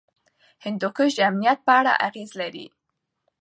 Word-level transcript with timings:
هندوکش 0.65 1.11
د 1.15 1.19
امنیت 1.29 1.59
په 1.67 1.71
اړه 1.79 1.93
اغېز 2.07 2.29
لري. 2.41 2.65